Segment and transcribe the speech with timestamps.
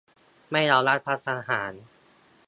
[0.51, 1.73] ไม่เอารัฐประหาร